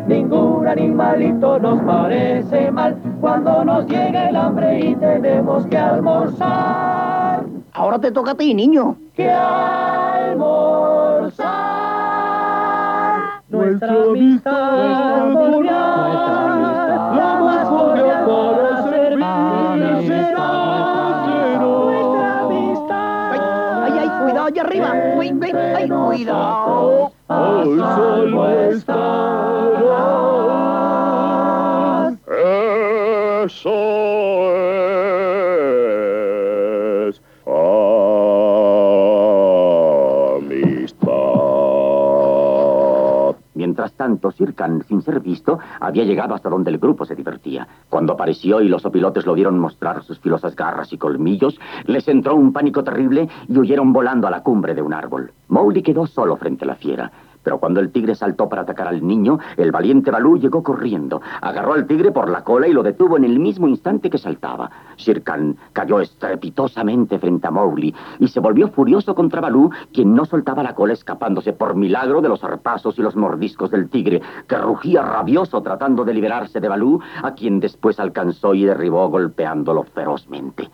[0.07, 7.45] Ningún animalito nos parece mal cuando nos llega el hambre y tenemos que almorzar.
[7.71, 8.97] Ahora te toca a ti, niño.
[9.15, 10.43] Que almorzar.
[13.47, 16.43] Nuestra amistad, nuestra amistad,
[24.44, 24.94] cuidado allá arriba.
[25.18, 27.12] Uy, uy, ay, cuidado.
[27.28, 27.64] A
[27.96, 29.74] salvo estarás.
[33.46, 34.22] Eso
[44.04, 47.66] tanto, Sirkan, sin ser visto, había llegado hasta donde el grupo se divertía.
[47.88, 52.36] Cuando apareció y los opilotes lo vieron mostrar sus filosas garras y colmillos, les entró
[52.36, 55.32] un pánico terrible y huyeron volando a la cumbre de un árbol.
[55.47, 57.14] Mowgli quedó solo frente a la fiera.
[57.44, 61.74] Pero cuando el tigre saltó para atacar al niño, el valiente Balú llegó corriendo, agarró
[61.74, 64.72] al tigre por la cola y lo detuvo en el mismo instante que saltaba.
[64.98, 70.26] Shere Khan cayó estrepitosamente frente a Mowgli y se volvió furioso contra Balú, quien no
[70.26, 74.58] soltaba la cola escapándose por milagro de los zarpazos y los mordiscos del tigre, que
[74.58, 80.70] rugía rabioso tratando de liberarse de Balú, a quien después alcanzó y derribó golpeándolo ferozmente.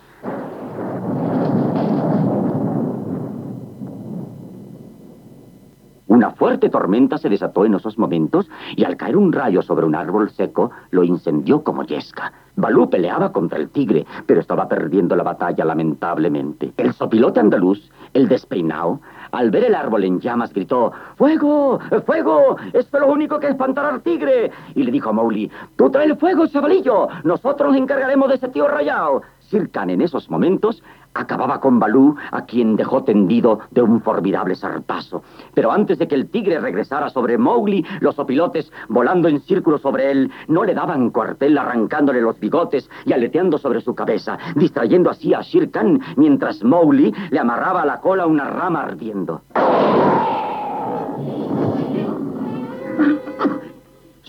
[6.10, 9.94] Una fuerte tormenta se desató en esos momentos y al caer un rayo sobre un
[9.94, 12.34] árbol seco lo incendió como yesca.
[12.56, 16.74] Balú peleaba contra el tigre, pero estaba perdiendo la batalla lamentablemente.
[16.78, 19.00] El sopilote andaluz, el despeinao,
[19.32, 21.80] al ver el árbol en llamas gritó ¡Fuego!
[22.08, 22.58] ¡Fuego!
[22.74, 24.52] ¡Esto es lo único que espantará al tigre!
[24.74, 27.08] Y le dijo a Mowgli ¡Tú trae el fuego, chavalillo!
[27.24, 29.22] Nosotros nos encargaremos de ese tío rayado.
[29.50, 30.84] Sir Khan en esos momentos
[31.14, 35.24] acababa con Balú, a quien dejó tendido de un formidable zarpazo.
[35.54, 40.12] Pero antes de que el tigre regresara sobre Mowgli, los opilotes, volando en círculo sobre
[40.12, 45.34] él, no le daban cuartel arrancándole los bigotes y aleteando sobre su cabeza, distrayendo así
[45.34, 49.42] a Shere Khan, mientras Mowgli le amarraba a la cola una rama ardiendo.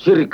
[0.00, 0.30] Shere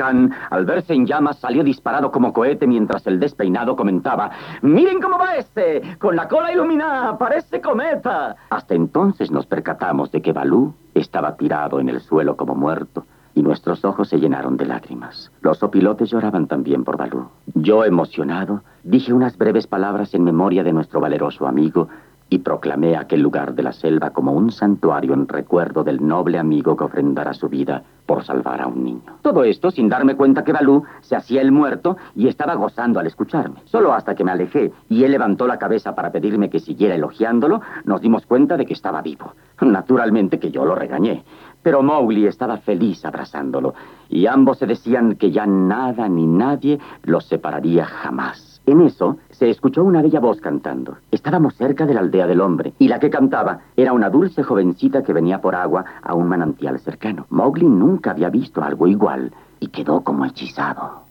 [0.51, 4.31] al verse en llamas, salió disparado como cohete mientras el despeinado comentaba
[4.62, 5.97] ¡Miren cómo va este!
[5.99, 7.19] ¡Con la cola iluminada!
[7.19, 8.37] ¡Parece cometa!
[8.51, 13.05] Hasta entonces nos percatamos de que Balú estaba tirado en el suelo como muerto
[13.35, 15.33] y nuestros ojos se llenaron de lágrimas.
[15.41, 17.29] Los opilotes lloraban también por Balú.
[17.55, 21.89] Yo, emocionado, dije unas breves palabras en memoria de nuestro valeroso amigo
[22.29, 26.77] y proclamé aquel lugar de la selva como un santuario en recuerdo del noble amigo
[26.77, 29.18] que ofrendara su vida por salvar a un niño.
[29.22, 33.07] Todo esto sin darme cuenta que Balú se hacía el muerto y estaba gozando al
[33.07, 33.61] escucharme.
[33.64, 37.61] Solo hasta que me alejé y él levantó la cabeza para pedirme que siguiera elogiándolo,
[37.85, 39.35] nos dimos cuenta de que estaba vivo.
[39.61, 41.24] Naturalmente que yo lo regañé.
[41.62, 43.74] Pero Mowgli estaba feliz abrazándolo,
[44.09, 48.45] y ambos se decían que ya nada ni nadie los separaría jamás.
[48.67, 50.99] En eso se escuchó una bella voz cantando.
[51.12, 55.05] Estábamos cerca de la aldea del hombre, y la que cantaba era una dulce jovencita
[55.05, 57.27] que venía por agua a un manantial cercano.
[57.31, 61.07] Mowgli nunca había visto algo igual, y quedó como hechizado.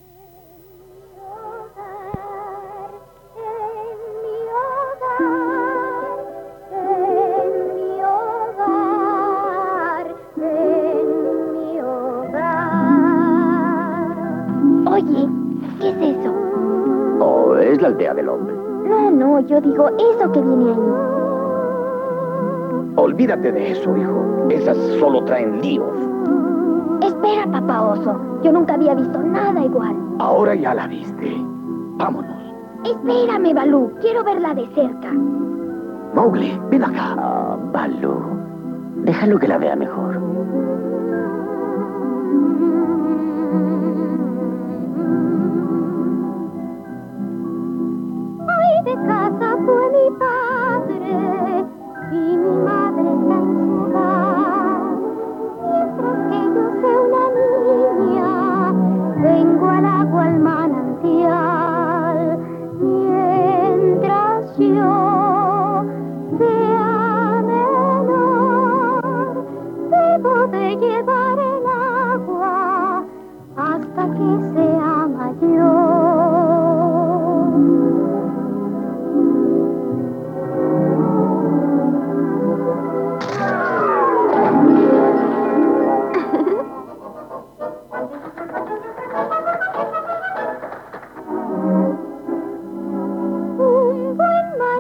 [14.88, 15.45] Oye,
[17.76, 18.56] es la aldea del hombre.
[18.88, 20.80] No, no, yo digo eso que viene ahí.
[22.98, 24.48] Olvídate de eso, hijo.
[24.50, 25.92] Esas solo traen líos.
[27.02, 28.20] Espera, papá oso.
[28.44, 29.96] Yo nunca había visto nada igual.
[30.20, 31.36] Ahora ya la viste.
[31.98, 32.36] Vámonos.
[32.86, 33.92] Espérame, Balú.
[34.00, 35.12] Quiero verla de cerca.
[36.14, 37.16] Mowgli, ven acá.
[37.18, 38.16] Ah, Balú.
[39.04, 40.22] Déjalo que la vea mejor.
[48.86, 51.66] De casa fue mi padre.
[52.12, 52.75] Y mi madre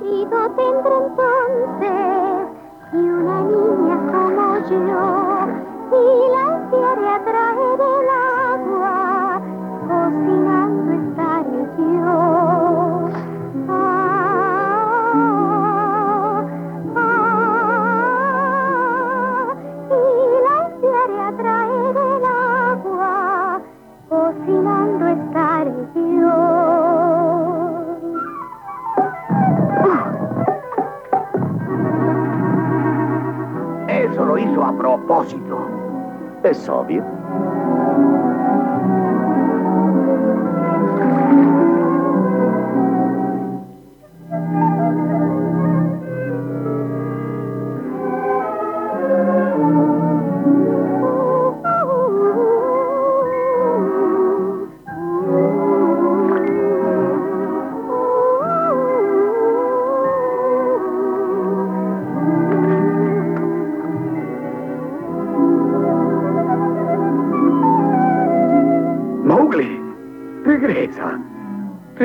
[0.05, 1.89] marido tendré entonces
[2.93, 4.77] y una niña como yo
[5.91, 6.34] y
[35.05, 37.14] hizo a propósito.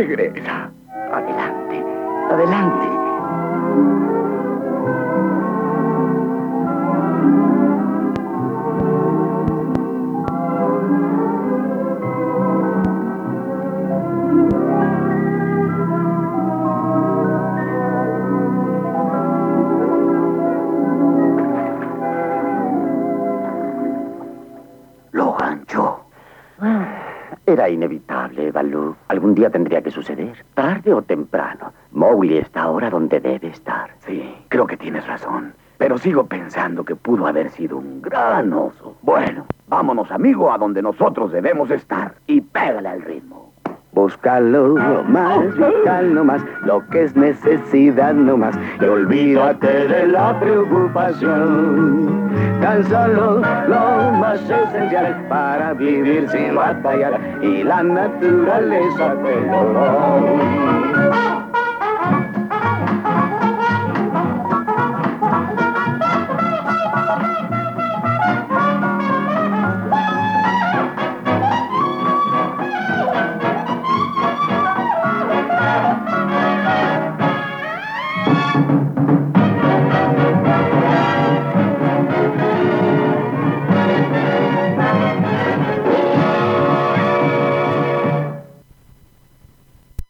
[0.01, 0.73] Regresa.
[1.13, 1.85] Adelante,
[2.31, 2.89] adelante.
[25.13, 26.01] Lo ganchó.
[27.45, 28.00] Era inevitable.
[29.11, 31.73] Algún día tendría que suceder, tarde o temprano.
[31.91, 33.91] Mowgli está ahora donde debe estar.
[34.07, 35.53] Sí, creo que tienes razón.
[35.79, 38.97] Pero sigo pensando que pudo haber sido un gran oso.
[39.03, 42.15] Bueno, vámonos, amigo, a donde nosotros debemos estar.
[42.29, 43.30] Y pégale al ritmo.
[44.11, 48.59] Búscalo lo más vital nomás, lo que es necesidad nomás.
[48.81, 52.29] Y olvídate de la preocupación.
[52.61, 57.21] Tan solo lo más esencial para vivir sin batallar.
[57.41, 61.40] Y la naturaleza te lo